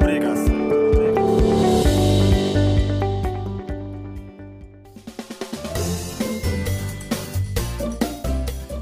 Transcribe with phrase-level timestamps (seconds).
[0.00, 0.52] rubrikasi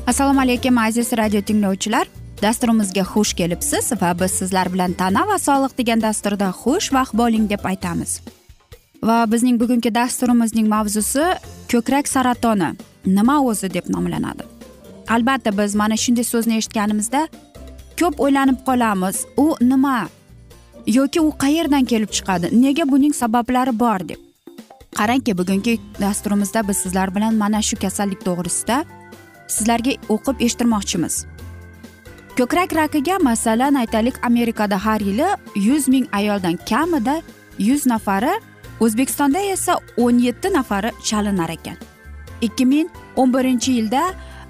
[0.07, 2.09] assalomu alaykum aziz radio tinglovchilar.
[2.43, 7.65] Dasturimizga xush kelibsiz va biz sizlar bilan tana va sog'liq degan dasturda xushvaqt bo'ling deb
[7.65, 8.21] aytamiz.
[9.03, 11.25] Va bizning bugungi dasturimizning mavzusi
[11.73, 12.71] ko'krak saratoni
[13.07, 14.47] nima o'zi deb nomlanadi.
[15.09, 17.27] Albatta biz mana shunday so'zni eshitganimizda
[18.01, 20.09] ko'p o'ylanib qolamiz u nima
[20.89, 22.49] yoki u qayerdan kelib chiqadi?
[22.63, 24.21] Nega buning sabablari bor deb.
[24.99, 28.85] Qarangki bugungi dasturimizda biz sizlar bilan mana shu kasallik to'g'risida
[29.49, 31.15] sizlarga o'qib eshittirmoqchimiz.
[32.39, 37.23] Ko'krak rakiga masalan aytaylik amerikada har yili yuz ming ayoldan kamida
[37.59, 38.35] yuz nafari
[38.81, 41.77] o'zbekistonda esa o'n yetti nafari chalinar ekan.
[42.41, 44.03] Ikki ming o'n birinchi yilda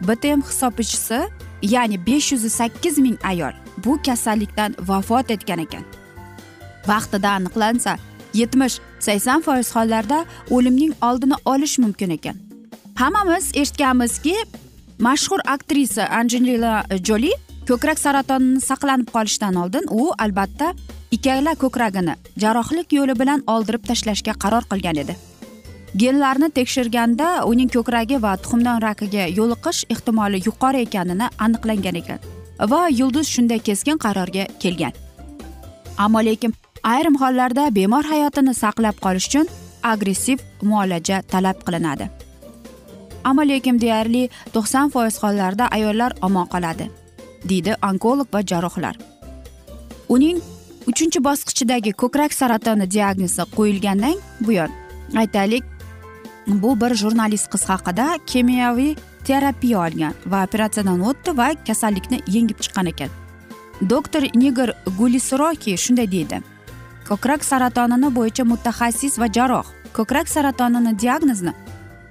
[0.08, 1.20] btm hisobchisi
[1.62, 3.52] ya'ni besh yuz sakkiz ming ayol
[3.84, 5.84] bu kasallikdan vafot etgan ekan.
[6.90, 7.96] Vaqtida aniqlansa
[8.40, 8.76] yetmish
[9.06, 10.18] sakson foiz hollarda
[10.50, 12.36] o'limning oldini olish mumkin ekan.
[13.00, 14.34] Hammamiz eshitganmizki
[15.06, 16.72] mashhur aktrisa anjelina
[17.08, 17.32] joli
[17.68, 20.72] ko'krak saratonini saqlanib qolishdan oldin u albatta
[21.16, 25.16] ikkala ko'kragini jarrohlik yo'li bilan oldirib tashlashga qaror qilgan edi.
[26.02, 32.18] Genlarni tekshirganda uning ko'kragi va tuxumdon rakiga yo'liqish ehtimoli yuqori ekanini aniqlangan ekan
[32.72, 34.92] va yulduz shunday keskin qarorga kelgan.
[36.04, 36.52] Ammo lekin
[36.82, 39.46] ayrim hollarda bemor hayotini saqlab qolish uchun
[39.82, 42.10] agressiv muolaja talab qilinadi.
[43.24, 46.90] Ammo lekin deyarli to'qson foiz hollarda ayollar omon qoladi
[47.50, 48.96] deydi onkolog va jarrohlar.
[50.08, 50.38] Uning
[50.90, 54.16] uchinchi bosqichidagi ko'krak saratoni diagnozi qo'yilgandan
[54.46, 54.70] buyon
[55.22, 55.64] aytaylik
[56.46, 58.94] bu bir jurnalist qiz haqida kimyoviy
[59.26, 63.10] terapiya olgan va operatsiyadan o'tdi va kasallikni yengib chiqqan ekan.
[63.90, 66.40] Doktor nigor gulisroki shunday deydi.
[67.08, 69.66] Ko'krak saratonini bo'yicha mutaxassis va jarroh.
[69.96, 71.52] Ko'krak saratonini diagnozni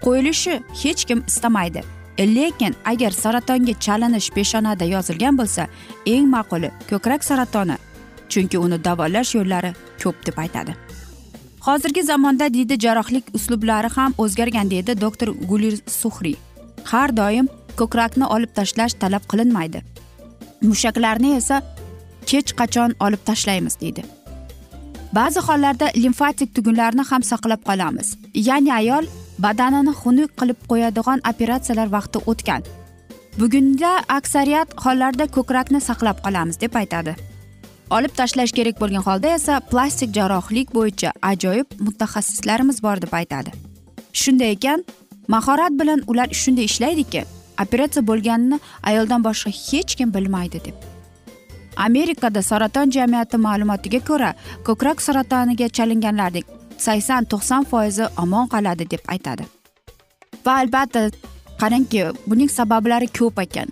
[0.06, 0.54] qo'yilishi
[0.84, 1.84] hech kim istamaydi.
[2.20, 5.68] Lekin agar saratonga chalinish peshonada yozilgan bo'lsa
[6.14, 7.78] eng ma'quli ko'krak saratoni
[8.32, 9.72] chunki uni davolash yo'llari
[10.04, 10.76] ko'p deb aytadi.
[11.68, 16.36] Hozirgi zamonda deydi jarrohlik uslublari ham o'zgargan deydi doktor gulir suhriy
[16.92, 17.48] har doim
[17.80, 19.82] ko'krakni olib tashlash talab qilinmaydi.
[20.62, 21.62] Mushaklarni esa
[22.32, 24.17] hech qachon olib tashlaymiz deydi.
[25.14, 28.18] Ba'zi hollarda limfatik tugunlarni ham saqlab qolamiz.
[28.34, 29.06] Ya'ni ayol
[29.40, 32.62] badanini xunuk qilib qo'yadigan operatsiyalar vaqti o'tgan.
[33.40, 37.16] Bugunda aksariyat hollarda ko'krakni saqlab qolamiz deb aytadi.
[37.98, 43.52] Olib tashlash kerak bo'lgan holda esa plastik jarrohlik bo'yicha ajoyib mutaxassislarimiz bor deb aytadi.
[44.14, 44.84] Shunday ekan
[45.28, 47.24] mahorat bilan ular shunday ishlaydiki
[47.64, 50.97] operatsiya bo'lganini ayoldan boshqa hech kim bilmaydi deb.
[51.86, 54.34] Amerikada saraton jamiyati ma'lumotiga ko'ra
[54.68, 56.48] ko'krak saratoniga chalinganlarning
[56.86, 59.44] sakson to'qson foizi omon qoladi deb aytadi.
[60.46, 61.02] Va albatta
[61.62, 63.70] qarangki buning sabablari ko'p ekan.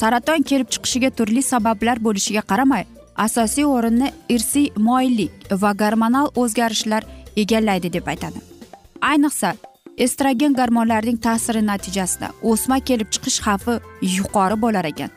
[0.00, 2.84] Saraton kelib chiqishiga turli sabablar bo'lishiga qaramay
[3.26, 7.02] asosiy o'rinni irsiy moyillik va gormonal o'zgarishlar
[7.42, 8.38] egallaydi deb aytadi.
[9.10, 9.54] Ayniqsa
[10.04, 13.78] estrogen gormonlarning ta'siri natijasida o'sma kelib chiqish xavfi
[14.16, 15.10] yuqori bo'lar ekan.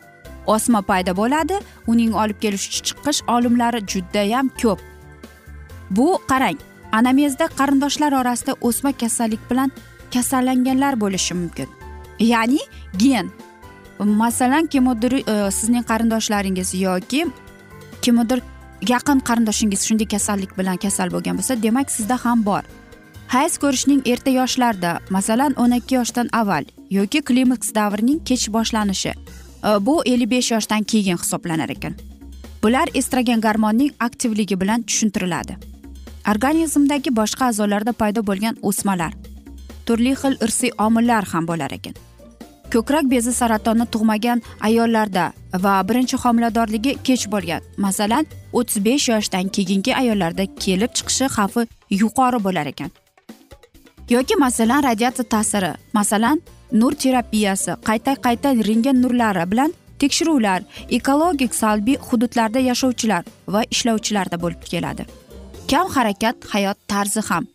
[0.46, 4.80] Osma paydo bo'ladi uning olib kelish chiqish olimlari judayam ko'p.
[5.90, 6.58] Bu qarang
[6.92, 9.72] anamezda qarindoshlar orasida o'sma kasallik bilan
[10.14, 11.68] kasallanganlar bo'lishi mumkin.
[12.20, 12.60] Ya'ni
[12.98, 13.30] gen.
[14.00, 17.28] Masalan kimnidir e, sizning qarindoshlaringiz yoki
[18.02, 18.42] kimnidir
[18.88, 22.64] yaqin qarindoshingiz shunday kasallik bilan kasal bo'lgan bo'lsa demak sizda ham bor.
[23.28, 29.14] Hayz ko'rishning erta yoshlarda masalan o'n ikki yoshdan avval yoki klimaks davrining kech boshlanishi.
[29.64, 31.96] Э, bu ellik besh yoshdan keyin hisoblanar ekan.
[32.64, 35.58] Bular estrogen garmonining aktivligi bilan tushuntiriladi.
[36.32, 39.14] Organizmdagi boshqa a'zolarda paydo bo'lgan o'smalar
[39.86, 41.96] turli xil irsiy omillar ham bo'lar ekan.
[42.74, 45.32] Ko'krak bezi saratoni tug'magan ayollarda
[45.64, 51.66] va birinchi homiladorligi kech bo'lgan masalan o'ttiz besh yoshdan keyingi ayollarda kelib chiqishi xavfi
[52.02, 52.92] yuqori bo'lar ekan.
[54.10, 61.98] Yoki masalan radiatsiya ta'siri masalan nur terapiyasi qayta qayta rentgen nurlari bilan tekshiruvlar ekologik salbiy
[62.08, 65.06] hududlarda yashovchilar va ishlovchilarda bo'lib keladi.
[65.72, 67.48] Kam harakat hayot tarzi ham.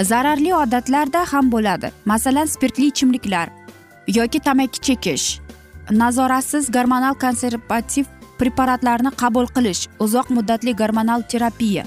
[0.00, 1.92] Zararli odatlarda ham bo'ladi.
[2.04, 3.48] Masalan spirtli ichimliklar
[4.08, 5.40] yoki tamaki chekish
[5.90, 8.04] nazoratsiz gormonal konservativ
[8.38, 11.84] preparatlarni qabul qilish uzoq muddatli gormonal terapiya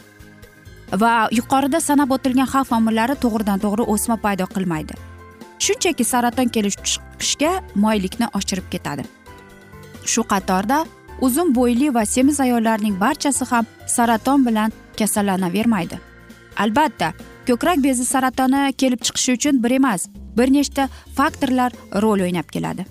[1.02, 4.94] va yuqorida sanab o'tilgan xavf omillari to'g'ridan to'g'ri o'sma paydo qilmaydi.
[5.66, 9.04] Shunchaki saraton kelib chiqishga moyillikni oshirib ketadi.
[10.12, 10.86] Shu qatorda
[11.22, 13.66] uzun bo'yli va semiz ayollarning barchasi ham
[13.96, 15.98] saraton bilan kasallanavermaydi
[16.58, 17.14] albatta
[17.48, 20.08] ko'krak bezi saratoni kelib chiqishi uchun bir emas
[20.38, 21.72] bir nechta faktorlar
[22.02, 22.86] rol o'ynab keladi.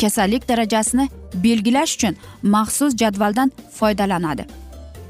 [0.00, 1.08] Kasallik darajasini
[1.44, 4.46] belgilash uchun maxsus jadvaldan foydalanadi.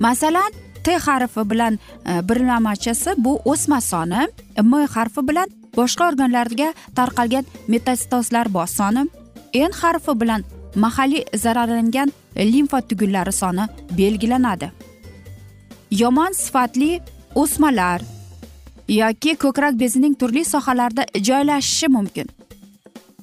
[0.00, 0.52] Masalan
[0.84, 4.28] t harfi bilan e, birlamachasi bu o'sma soni
[4.62, 9.02] m harfi bilan boshqa organlarga tarqalgan metastozlar soni
[9.54, 10.44] n harfi bilan
[10.74, 13.64] mahalliy zararlangan limfa tugullari soni
[13.98, 14.70] belgilanadi.
[15.90, 17.00] Yomon sifatli
[17.34, 18.00] o'smalar
[18.88, 22.26] yoki ko'krak bezining turli sohalarida joylashishi mumkin.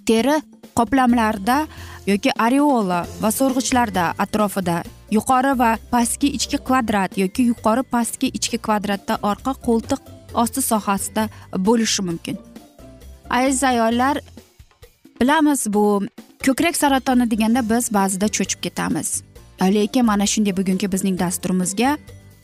[0.06, 0.42] Teri
[0.78, 1.68] qoplamlarda
[2.08, 4.84] yoki areola va so'rg'ichlarda atrofida
[5.16, 11.30] yuqori va pastki ichki kvadrat yoki yuqori pastki ichki kvadratda orqa qo'ltiq osti sohasida
[11.68, 12.38] bo'lishi mumkin.
[13.30, 14.18] Aziz ayollar
[15.22, 15.86] bilamiz bu
[16.46, 19.10] ko'krak saratoni deganda biz ba'zida cho'chib ketamiz.
[19.62, 21.98] Lekin mana shunday bugungi bizning dasturimizga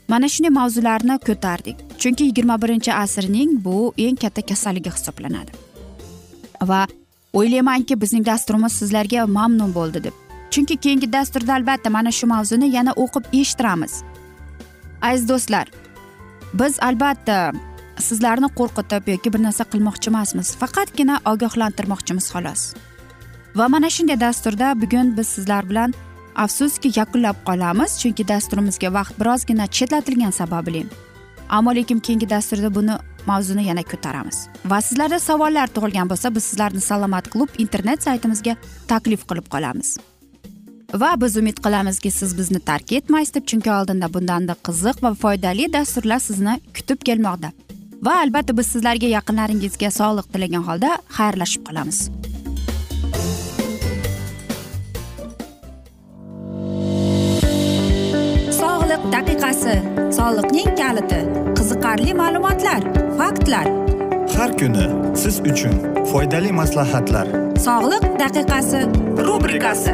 [0.08, 1.78] mana shunday mavzularni ko'tardik.
[2.02, 5.52] Chunki yigirma birinchi asrning bu eng katta kasalligi hisoblanadi.
[6.62, 6.88] Va
[7.34, 10.16] o'ylaymanki bizning dasturimiz sizlarga mamnun bo'ldi deb.
[10.52, 13.94] Chunki keyingi dasturda albatta mana shu mavzuni yana o'qib eshittiramiz.
[15.02, 15.68] Aziz do'stlar
[16.54, 17.52] biz albatta
[18.10, 20.56] sizlarni qo'rqitib yoki bir narsa qilmoqchi emasmiz.
[20.62, 22.62] Faqatgina ogohlantirmoqchimiz xolos.
[23.56, 25.94] Va mana shunday dasturda bugun biz sizlar bilan
[26.36, 30.86] afsuski yakunlab qolamiz chunki dasturimizga vaqt birozgina chetlatilgani sababli.
[31.50, 32.96] Ammo lekin keyingi dasturda buni
[33.26, 34.38] mavzuni yana ko'taramiz.
[34.66, 38.56] Va sizlarda savollar tug'ilgan bo'lsa biz sizlarni salomat klub internet saytimizga
[38.88, 39.98] taklif qilib qolamiz.
[40.94, 45.74] Va biz umid qilamizki siz bizni tark etmaysiz deb chunki oldinda bundanda qiziq va foydali
[45.74, 47.52] dasturlar sizni kutib kelmoqda.
[48.06, 52.02] Va albatta biz sizlarga yaqinlaringizga sog'liq tilagan holda xayrlashib qolamiz.
[59.12, 59.74] Daqiqasi
[60.18, 61.20] soliqning kaliti
[61.58, 62.82] qiziqarli ma'lumotlar
[63.20, 63.68] faktlar.
[64.36, 64.86] Har kuni
[65.22, 65.76] siz uchun
[66.12, 67.28] foydali maslahatlar.
[67.68, 68.82] Sog'liq daqiqasi
[69.28, 69.94] rubrikasi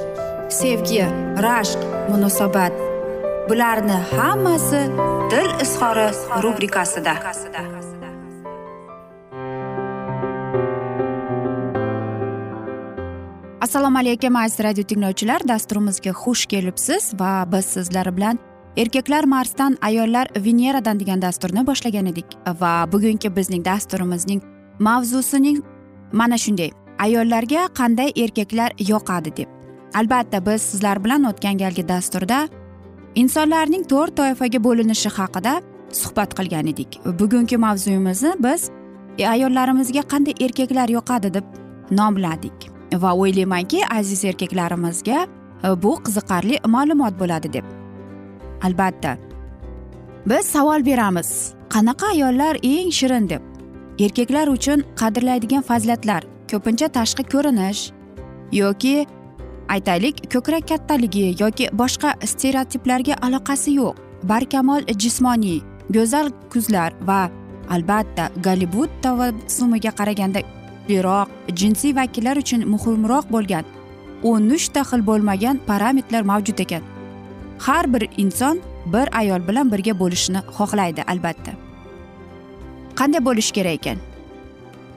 [0.51, 1.03] sevgi
[1.45, 1.79] rashq
[2.09, 2.73] munosabat.
[3.49, 4.81] Bularni hammasi
[5.31, 6.07] dil izhori
[6.43, 7.13] rubrikasida.
[13.61, 15.47] Assalomu alaykum aziz radio tinglovchilar.
[15.47, 18.39] Dasturimizga xush kelibsiz va biz sizlar bilan
[18.77, 22.25] erkaklar marsdan ayollar veneradan degan dasturni boshlagan edik.
[22.59, 24.41] Va bugungi bizning dasturimizning
[24.79, 25.63] mavzusining
[26.11, 26.71] mana shunday.
[26.99, 29.60] Ayollarga qanday erkaklar yoqadi deb.
[29.93, 32.47] Albatta biz sizlar bilan o'tgan galgi dasturda
[33.15, 36.99] insonlarning to'rt toifaga bo'linishi haqida suhbat qilgan edik.
[37.19, 38.69] Bugungi mavzuyimizni biz
[39.17, 41.33] e, ayollarimizga qanday erkaklar yoqadi?
[41.33, 41.43] deb
[41.91, 42.71] nomladik.
[42.93, 45.27] Va o'ylaymanki aziz erkaklarimizga
[45.63, 47.65] e, bu qiziqarli ma'lumot bo'ladi deb.
[48.63, 49.17] Albatta
[50.25, 51.53] biz savol beramiz.
[51.69, 53.41] Qanaqa ayollar eng shirin deb?
[53.99, 57.91] Erkaklar uchun qadrlaydigan fazilatlar ko'pincha tashqi ko'rinish
[58.51, 59.05] yoki
[59.75, 63.95] aytaylik ko'krak kattaligi yoki boshqa stereotiplarga aloqasi yo'q.
[64.31, 65.59] Barkamol jismoniy
[65.95, 67.21] go'zal ko'zlar va
[67.75, 71.27] albatta gollivud tavassumiga qaraganda kuchliroq
[71.59, 73.65] jinsiy vakillar uchun muhimroq bo'lgan
[74.23, 76.83] o'n uchta xil bo'lmagan parametrlar mavjud ekan.
[77.65, 78.61] Har bir inson
[78.93, 81.51] bir ayol bilan birga bo'lishni xohlaydi albatta.
[82.99, 83.97] Qanday bo'lishi kerak ekan?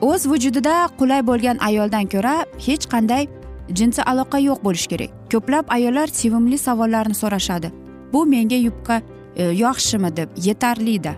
[0.01, 2.35] O'z vujudida qulay bo'lgan ayoldan ko'ra
[2.67, 3.29] hech qanday
[3.69, 5.11] jinsiy aloqa yo'q bo'lishi kerak.
[5.33, 7.73] Ko'plab ayollar sevimli savollarni so'rashadi.
[8.13, 9.03] Bu menga yubka
[9.37, 11.15] e, yaxshimi deb yetarlida.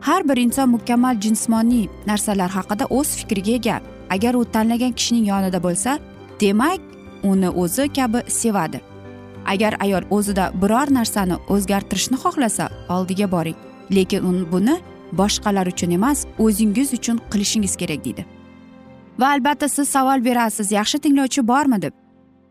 [0.00, 3.80] Har bir inson mukammal jismoniy narsalar haqida o'z fikriga ega.
[4.10, 5.98] Agar u tanlagan kishining yonida bo'lsa
[6.40, 6.80] demak
[7.22, 8.80] uni o'zi kabi sevadi.
[9.46, 13.56] Agar ayol o'zida biror narsani o'zgartirishni xohlasa oldiga boring.
[13.96, 14.76] Lekin buni
[15.12, 18.33] boshqalar uchun emas o'zingiz uchun qilishingiz kerak deydi.
[19.20, 20.72] Va albatta siz savol berasiz.
[20.72, 21.94] Yaxshi tinglovchi bormi deb.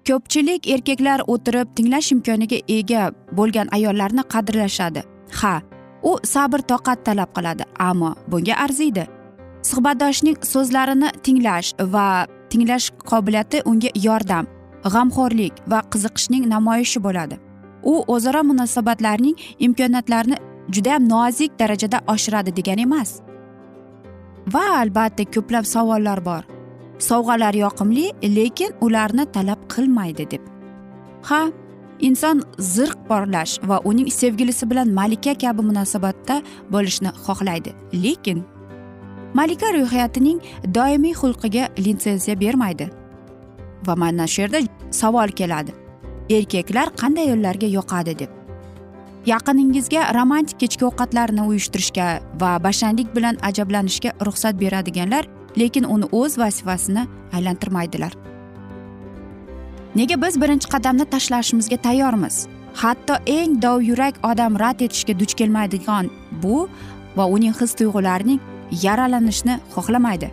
[0.08, 5.04] Ko'pchilik erkaklar o'tirib tinglash imkoniga ega bo'lgan ayollarni qadrlashadi.
[5.40, 5.62] Ha
[6.04, 9.06] u sabr toqat talab qiladi ammo bunga arziydi.
[9.70, 12.08] Suhbatdoshning so'zlarini tinglash va
[12.52, 14.46] tinglash qobiliyati unga yordam
[14.94, 17.36] g'amxo'rlik va qiziqishning namoyishi bo'ladi.
[17.92, 20.38] U o'zaro munosabatlarning imkoniyatlarini
[20.76, 23.10] judayam nozik darajada oshiradi degani emas.
[24.48, 26.44] Va albatta ko'plab savollar bor.
[27.00, 30.42] Sovg'alar yoqimli lekin ularni talab qilmaydi deb.
[31.30, 31.42] Ha
[32.00, 36.42] inson zirq porlash va uning sevgilisi bilan malika kabi munosabatda
[36.74, 37.72] bo'lishni xohlaydi.
[38.04, 38.44] Lekin
[39.34, 40.40] malika ruhiyatining
[40.76, 42.90] doimiy xulqiga litsenziya bermaydi.
[43.88, 44.60] Va mana shu yerda
[44.92, 45.72] savol keladi.
[46.30, 48.43] Erkaklar qanday yo'llarga yoqadi deb.
[49.26, 52.08] Yaqiningizga romantik kechki ovqatlarni uyushtirishga
[52.42, 55.28] va bashanlik bilan ajablanishga ruxsat beradiganlar
[55.58, 58.14] lekin uni o'z vazifasini aylantirmaydilar.
[59.96, 62.48] Nega biz birinchi qadamni tashlashimizga tayyormiz?
[62.82, 66.10] Hatto eng dovyurak odam rad etishga duch kelmaydigan
[66.44, 66.68] bu
[67.18, 68.40] va uning his tuyg'ularining
[68.86, 70.32] yaralanishni xohlamaydi.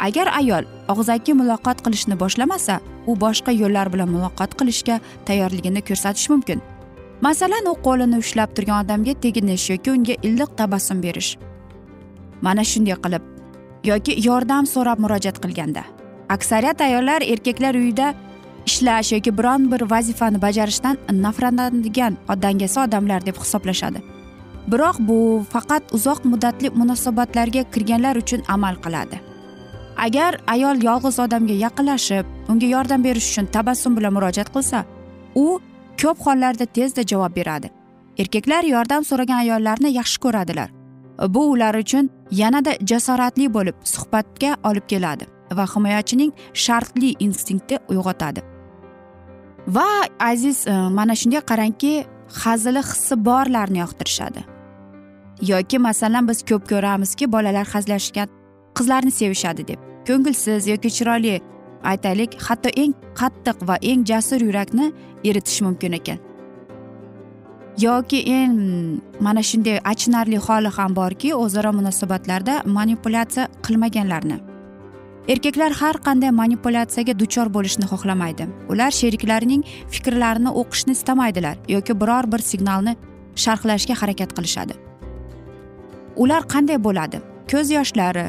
[0.00, 6.60] Agar ayol og'zaki muloqot qilishni boshlamasa u boshqa yo'llar bilan muloqot qilishga tayyorligini ko'rsatishi mumkin.
[7.20, 11.30] Masalan u qo'lini ushlab turgan odamga teginish yoki unga iliq tabassum berish.
[12.42, 13.22] Mana shunday qilib
[13.90, 15.82] yoki yordam so'rab murojaat qilganda.
[16.28, 18.14] Aksariyat ayollar erkaklar uyida
[18.66, 24.02] ishlash yoki biron bir vazifani bajarishdan nafratlanadigan dangasa odamlar deb hisoblashadi.
[24.72, 29.20] Biroq bu faqat uzoq muddatli munosabatlarga kirganlar uchun amal qiladi.
[29.96, 34.84] Agar ayol yolg'iz odamga yaqinlashib unga yordam berish uchun tabassum bilan murojaat qilsa
[35.34, 35.46] u
[36.02, 37.70] ko'p hollarda tezda javob beradi.
[38.18, 40.70] Erkaklar yordam so'ragan ayollarni yaxshi ko'radilar.
[41.28, 45.26] Bu ular uchun yanada jasoratli bo'lib suhbatga olib keladi
[45.58, 48.40] va himoyachining shartli instinkti uyg'otadi.
[49.68, 49.88] Va
[50.20, 52.04] aziz e, mana shunday qarangki
[52.42, 54.40] hazili hissi borlarni yoqtirishadi.
[55.52, 58.28] Yoki masalan biz ko'p ko'ramizki bolalar hazillashgan
[58.76, 59.78] qizlarni sevishadi deb.
[60.08, 61.40] Ko'ngilsiz yoki chiroyli
[61.92, 64.92] aytaylik hatto eng qattiq va eng jasur yurakni
[65.24, 66.18] eritishi mumkin ekan.
[67.78, 74.38] Yoki eng mana shunday achinarli holi ham borki o'zaro munosabatlarda manipulyatsiya qilmaganlarni.
[75.28, 78.46] Erkaklar har qanday manipulyatsiyaga duchor bo'lishni xohlamaydi.
[78.72, 79.62] Ular sheriklarining
[79.94, 82.96] fikrlarini o'qishni istamaydilar yoki biror bir signalni
[83.44, 84.74] sharhlashga harakat qilishadi.
[86.22, 87.20] Ular qanday bo'ladi?
[87.50, 88.26] Ko'z yoshlari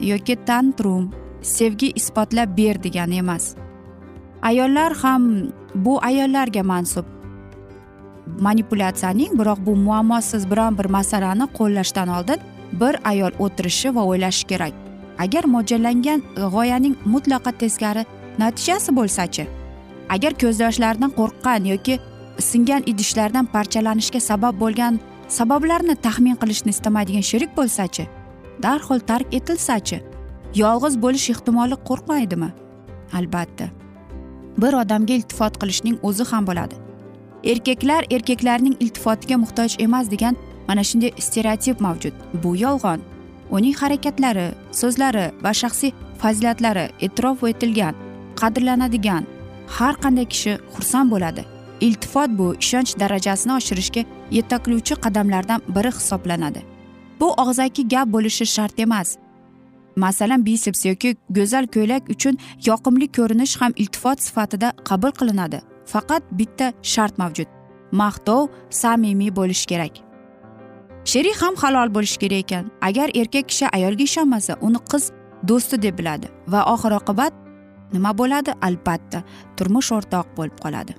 [0.00, 1.12] yoki tantrum
[1.42, 3.54] sevgi isbotlab ber degani emas.
[4.42, 5.22] Ayollar ham
[5.74, 7.04] bu ayollarga mansub.
[8.40, 12.40] Manipulyatsiyaning biroq bu muammosiz biron bir masalani qo'llashdan oldin
[12.72, 14.72] bir ayol o'tirishi va o'ylashi kerak.
[15.18, 18.04] Agar mo'ljallangan g'oyaning mutlaqo teskari
[18.38, 19.46] natijasi bo'lsachi
[20.08, 21.98] agar ko'z yoshlaridan qo'rqqan yoki
[22.50, 25.00] singan idishlardan parchalanishga sabab bo'lgan
[25.38, 28.04] sabablarni taxmin qilishni istamaydigan sherik bo'lsachi
[28.64, 29.98] darhol tark etilsachi
[30.54, 32.50] yolg'iz bo'lish ehtimoli qo'rqmaydimi?
[33.12, 33.68] Albatta.
[34.58, 36.74] Bir odamga iltifot qilishning o'zi ham bo'ladi.
[37.44, 40.36] Erkaklar erkaklarning iltifotiga muhtoj emas degan
[40.68, 42.12] mana shunday stereotip mavjud.
[42.42, 43.00] Bu yolg'on.
[43.50, 44.48] Uning harakatlari
[44.80, 47.94] so'zlari va shaxsiy fazilatlari e'tirof etilgan
[48.40, 49.24] qadrlanadigan.
[49.76, 51.44] Har qanday kishi xursand bo'ladi.
[51.80, 56.60] Iltifot bu ishonch darajasini oshirishga yetaklovchi qadamlardan biri hisoblanadi.
[57.20, 59.16] Bu og'zaki gap bo'lishi shart emas.
[60.04, 62.38] Masalan biseps yoki go'zal ko'ylak uchun
[62.68, 65.58] yoqimli ko'rinish ham iltifot sifatida qabul qilinadi.
[65.92, 67.48] Faqat bitta shart mavjud.
[68.00, 68.48] Maqtov
[68.80, 69.94] samimiy bo'lishi kerak.
[71.10, 72.64] Sherik ham halol bo'lishi kerak ekan.
[72.88, 75.04] Agar erkak kishi ayolga ishonmasa uni qiz
[75.48, 77.32] do'sti deb biladi va oxir oqibat
[77.92, 78.52] nima bo'ladi?
[78.66, 79.22] Albatta
[79.56, 80.92] turmush o'rtoq bo'lib qoladi.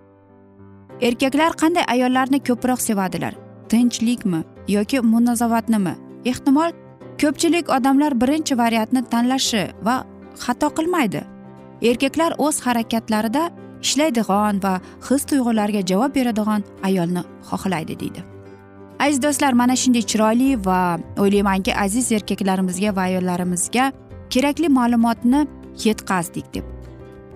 [1.08, 3.34] Erkaklar qanday ayollarni ko'proq sevadilar?
[3.70, 4.42] Tinchlikmi
[4.76, 5.94] yoki munosabatnimi?
[6.26, 6.72] Ehtimol
[7.22, 9.96] ko'pchilik odamlar birinchi variantni tanlashi va
[10.44, 11.22] xato qilmaydi.
[11.90, 13.44] Erkaklar o'z harakatlarida
[13.86, 14.74] ishlaydigan va
[15.08, 18.22] his tuyg'ularga javob beradigan ayolni xohlaydi deydi.
[19.00, 20.80] Aziz do'stlar mana shunday chiroyli va
[21.24, 23.92] o'ylaymanki aziz erkaklarimizga va ayollarimizga
[24.34, 25.42] kerakli ma'lumotni
[25.86, 26.66] yetkazdik deb.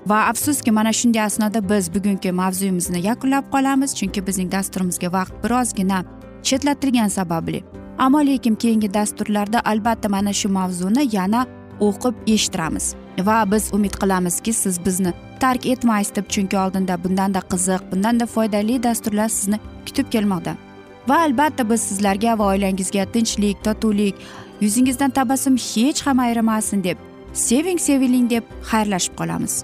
[0.07, 6.03] Va afsuski mana shunday asnoda biz bugungi mavzuyimizni yakunlab qolamiz chunki bizning dasturimizga vaqt birozgina
[6.47, 7.63] chetlatilgani sababli.
[7.97, 11.47] Ammo lekin keyingi dasturlarda albatta mana shu mavzuni yana
[11.79, 12.95] o'qib eshittiramiz.
[13.19, 18.83] Va biz umid qilamizki siz bizni tark etmaysiz deb chunki oldinda bundanda qiziq bundanda foydali
[18.83, 20.55] dasturlar sizni kutib kelmoqda.
[21.07, 24.15] Va albatta biz sizlarga va oilangizga tinchlik totuvlik
[24.61, 26.97] yuzingizdan tabassum hech ham ayrimasin deb
[27.33, 29.63] seving seviling deb xayrlashib qolamiz.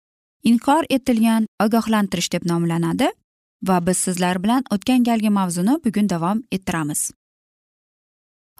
[0.43, 3.09] inkor etilgan ogohlantirish deb nomlanadi
[3.67, 7.11] va biz sizlar bilan o'tgan galgi mavzuni bugun davom ettiramiz.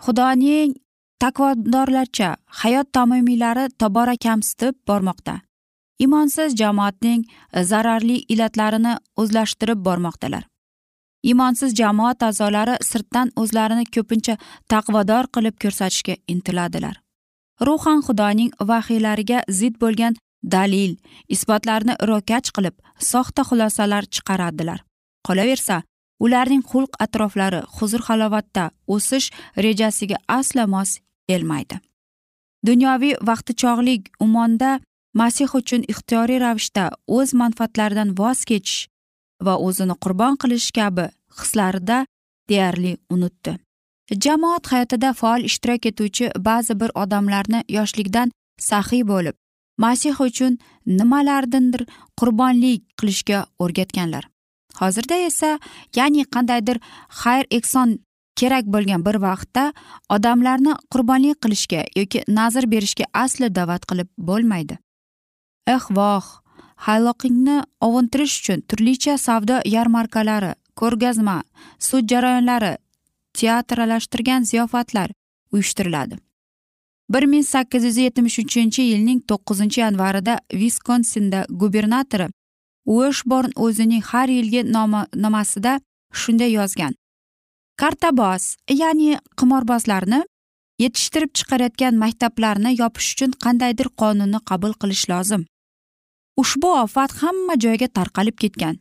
[0.03, 0.75] Xudoning
[1.21, 5.41] taqvodorlarcha hayot tamomiylari tobora kamsitib bormoqda.
[5.99, 7.25] Imonsiz jamoatning
[7.71, 10.43] zararli illatlarini o'zlashtirib bormoqdalar.
[11.23, 14.35] Imonsiz jamoat a'zolari sirtdan o'zlarini ko'pincha
[14.73, 16.95] taqvodor qilib ko'rsatishga intiladilar.
[17.67, 20.95] Ruhan xudoning vahiylariga zid bo'lgan dalil
[21.35, 22.75] isbotlarni ro'kach qilib
[23.11, 24.79] soxta xulosalar chiqaradilar.
[25.27, 25.81] Qolaversa
[26.19, 28.63] ularning xulq atroflari huzur halovatda
[28.95, 29.27] o'sish
[29.65, 30.99] rejasiga aslo mos
[31.29, 31.77] kelmaydi.
[32.65, 34.79] Dunyoviy vaqtichog'lik umonda
[35.13, 36.83] masih uchun ixtiyoriy ravishda
[37.17, 38.87] o'z manfaatlaridan voz kechish
[39.45, 41.05] va o'zini qurbon qilish kabi
[41.39, 42.05] hislarida
[42.49, 43.57] deyarli unutdi.
[44.23, 48.31] Jamoat hayotida faol ishtirok etuvchi ba'zi bir odamlarni yoshlikdan
[48.69, 49.35] saxiy bo'lib
[49.77, 51.85] masih uchun nimalardandir
[52.19, 54.27] qurbonlik qilishga o'rgatganlar.
[54.79, 55.59] Hozirda esa
[55.95, 56.77] ya'ni qandaydir
[57.21, 57.99] xayr ehson
[58.39, 59.73] kerak bo'lgan bir vaqtda
[60.15, 64.77] odamlarni qurbonlik qilishga yoki nazr berishga asli da'vat qilib bo'lmaydi.
[65.67, 66.25] Eh voh
[66.87, 67.57] hayloqingni
[67.87, 71.37] ovuntirish uchun turlicha savdo yarmarkalari ko'rgazma
[71.87, 72.73] sud jarayonlari
[73.37, 75.09] teatrlashtirgan ziyofatlar
[75.53, 76.15] uyushtiriladi.
[77.13, 82.27] Bir ming sakkiz yuz yetmish uchinchi yilning to'qqizinchi yanvarida viskonsinda gubernatori
[82.85, 84.61] ueshborn o'zining har yilgi
[85.23, 85.73] nomasida
[86.13, 86.93] shunday yozgan.
[87.81, 88.43] Kartaboz
[88.81, 90.21] ya'ni qimorbozlarni
[90.83, 95.45] yetishtirib chiqarayotgan maktablarni yopish uchun qandaydir qonunni qabul qilish lozim.
[96.41, 98.75] Ushbu ofat hamma joyga tarqalib ketgan.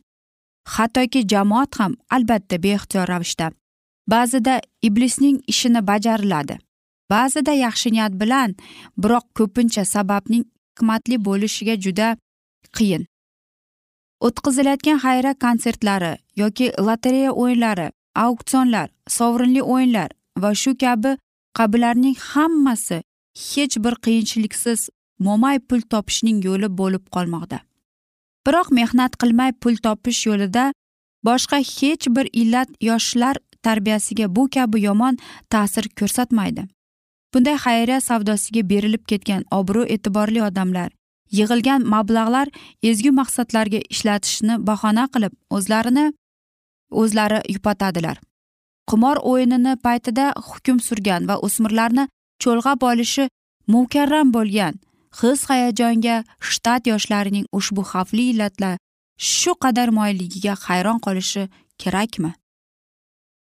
[0.73, 3.51] Hattoki jamoat ham albatta beixtiyor ravishda.
[4.07, 6.57] Ba'zida iblisning ishini bajariladi.
[7.13, 8.49] Ba'zida yaxshi niyat bilan
[9.01, 12.09] biroq ko'pincha sababning hikmatli bo'lishiga juda
[12.77, 13.03] qiyin.
[14.27, 17.87] O'tkazilayotgan xayriya konsertlari yoki lotereya o'yinlari
[18.25, 20.09] auksionlar sovrinli o'yinlar
[20.41, 21.11] va shu kabi
[21.57, 22.97] qabilarning hammasi
[23.47, 24.89] hech bir qiyinchiliksiz
[25.25, 27.59] mo'may pul topishning yo'li bo'lib qolmoqda.
[28.45, 30.65] Biroq mehnat qilmay pul topish yo'lida
[31.27, 35.17] boshqa hech bir illat yoshlar tarbiyasiga bu kabi yomon
[35.49, 36.63] ta'sir ko'rsatmaydi.
[37.33, 40.89] Bunday xayriya savdosiga berilib ketgan obro' e'tiborli odamlar
[41.37, 42.47] yig'ilgan mablag'lar
[42.89, 46.05] ezgu maqsadlarga ishlatishni bahona qilib o'zlarini
[47.01, 48.17] o'zlari yupatadilar.
[48.89, 52.07] Qimor o'yinini paytida hukm surgan va o'smirlarni
[52.43, 53.25] cho'lg'ab olishi
[53.73, 54.73] mukarram bo'lgan
[55.21, 56.15] his hayajonga
[56.49, 58.75] shtat yoshlarining ushbu xavfli illatlar
[59.31, 61.43] shu qadar moyilligiga hayron qolishi
[61.81, 62.31] kerakmi?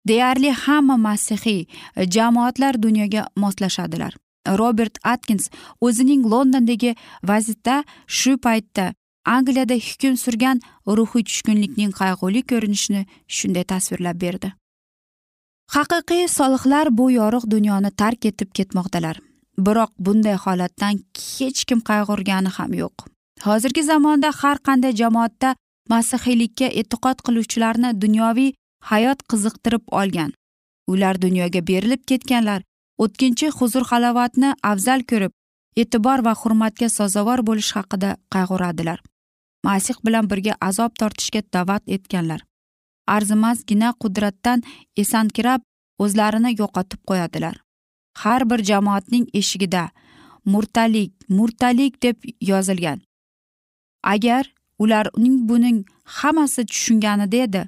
[0.07, 1.65] Deyarli hamma masihiy
[1.95, 4.13] e, jamoatlar dunyoga moslashadilar.
[4.47, 5.49] Robert atkins
[5.81, 8.93] o'zining londondagi vazitda shu paytda
[9.25, 14.51] angliyada hukm surgan ruhiy tushkunlikning qayg'uli ko'rinishini shunday tasvirlab berdi.
[15.75, 19.17] Haqiqiy solihlar bu yorug' dunyoni tark etib ketmoqdalar.
[19.65, 20.99] Biroq bunday holatdan
[21.39, 23.07] hech kim qayg'urgani ham yo'q.
[23.47, 25.55] Hozirgi zamonda har qanday jamoatda
[25.89, 28.53] masihiylikka e'tiqod qiluvchilarni dunyoviy
[28.91, 30.31] hayot qiziqtirib olgan.
[30.91, 32.61] Ular dunyoga berilib ketganlar
[33.03, 35.33] o'tkinchi huzur halovatni afzal ko'rib
[35.81, 38.99] e'tibor va hurmatga sazovor bo'lish haqida qayg'uradilar.
[39.67, 42.41] Masih bilan birga azob tortishga da'vat etganlar.
[43.15, 44.63] Arzimasgina qudratdan
[45.03, 45.61] esankirab
[46.03, 47.55] o'zlarini yo'qotib qo'yadilar.
[48.21, 49.83] Har bir jamoatning eshigida
[50.53, 53.01] murtalik murtalik deb yozilgan.
[54.03, 54.43] Agar
[54.79, 57.61] ularning buning hammasi tushunganida edi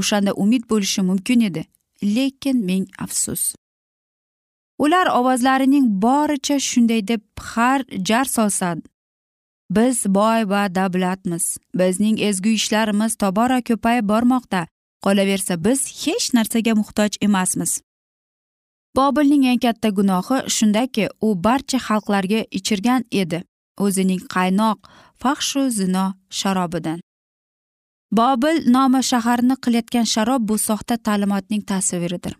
[0.00, 1.62] o'shanda umid bo'lishi mumkin edi.
[2.02, 3.42] Lekin ming afsus.
[4.84, 8.76] Ular ovozlarining boricha shunday deb har jar solsa
[9.70, 11.58] biz boy va davlatmiz.
[11.74, 14.66] Bizning ezgu ishlarimiz tobora ko'payib bormoqda.
[15.04, 17.80] Qolaversa biz hech narsaga muhtoj emasmiz.
[18.96, 23.42] Bobilning eng katta gunohi shundaki u barcha xalqlarga ichirgan edi.
[23.84, 24.78] O'zining qaynoq
[25.22, 26.06] fahshu zino
[26.38, 26.98] sharobidan.
[28.12, 32.34] Bobil nomi shaharni qilayotgan sharob bu soxta ta'limotning tasviridir.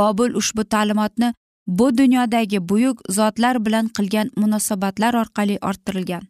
[0.00, 1.34] Bobil ushbu ta'limotni
[1.66, 6.24] bu dunyodagi buyuk zotlar bilan qilgan munosabatlar orqali orttirilgan.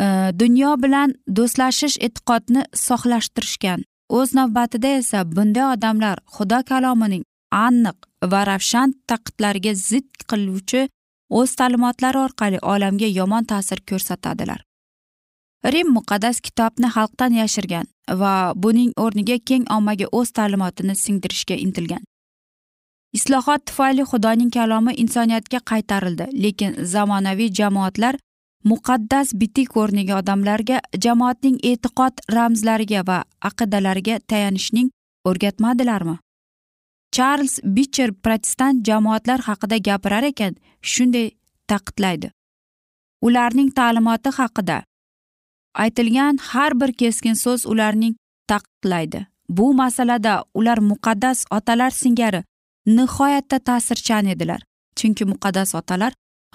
[0.00, 0.06] E,
[0.40, 3.80] dunyo bilan do'stlashish e'tiqodni soxlashtirishgan.
[4.18, 7.22] O'z navbatida esa bunday odamlar xudo kalomining
[7.66, 7.98] aniq
[8.32, 10.88] va ravshan taqidlariga zid qiluvchi
[11.38, 14.60] o'z ta'limotlari orqali olamga yomon ta'sir ko'rsatadilar.
[15.64, 17.86] Rim muqaddas kitobni xalqdan yashirgan
[18.20, 22.02] va buning o'rniga keng ommaga o'z ta'limotini singdirishga intilgan.
[23.12, 28.14] Islohot tufayli xudoning kalomi insoniyatga qaytarildi lekin zamonaviy jamoatlar
[28.64, 33.18] muqaddas bitik o'rniga odamlarga jamoatning e'tiqod ramzlariga va
[33.48, 34.90] aqidalariga tayanishning
[35.24, 36.16] o'rgatmadilarmi?
[37.12, 41.30] Charlz bicher protestant jamoatlar haqida gapirar ekan shunday
[41.70, 42.30] taqidlaydi.
[43.26, 44.76] Ularning ta'limoti haqida
[45.74, 48.14] aytilgan har bir keskin so'z ularning
[48.48, 49.26] taqiqlaydi.
[49.48, 52.44] Bu masalada ular muqaddas otalar singari
[52.86, 54.60] nihoyatda ta'sirchan edilar.
[54.96, 56.12] Chunki muqaddas otalar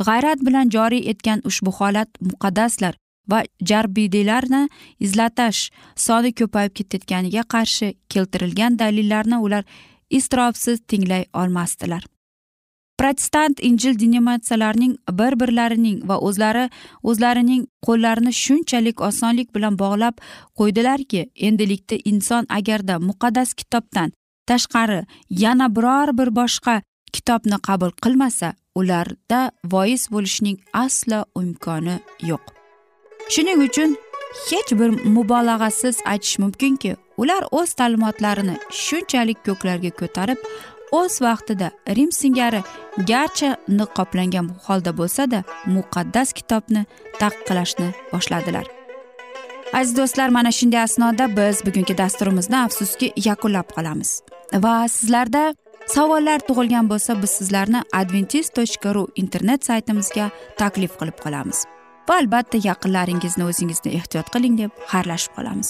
[0.08, 2.96] g'ayrat bilan joriy etgan ushbu holat muqaddaslar
[3.32, 9.64] va jarbidiylarni izlatish soni ko'payib ketayotganiga qarshi keltirilgan dalillarni ular
[10.10, 12.04] iztirobsiz tinglay olmasdilar.
[12.98, 16.66] Protestant injil denominatsiyalarining bir birlarining va o'zlari
[17.04, 20.16] o'zlarining qo'llarini shunchalik osonlik bilan bog'lab
[20.60, 24.14] qo'ydilarki endilikda inson agarda muqaddas kitobdan
[24.50, 26.76] tashqari yana biror bir boshqa
[27.16, 29.42] kitobni qabul qilmasa ularda
[29.74, 31.96] voiz bo'lishning aslo imkoni
[32.30, 32.44] yo'q.
[33.34, 33.98] Shuning uchun
[34.50, 40.40] hech bir mubolag'asiz aytish mumkinki ular o'z ta'limotlarini shunchalik ko'klarga ko'tarib
[40.98, 42.62] o'z vaqtida rim singari
[43.12, 45.40] garchi niqoblangan holda bo'lsada
[45.76, 46.86] muqaddas kitobni
[47.22, 48.66] taqiqlashni boshladilar.
[49.80, 54.12] Aziz do'stlar mana shunday asnoda biz bugungi dasturimizni afsuski yakunlab qolamiz.
[54.66, 55.44] Va sizlarda
[55.96, 60.30] savollar tug'ilgan bo'lsa biz sizlarni adventis tochka ru internet saytimizga
[60.62, 61.66] taklif qilib qolamiz.
[62.10, 65.70] Va albatta yaqinlaringizni o'zingizni ehtiyot qiling deb xayrlashib qolamiz.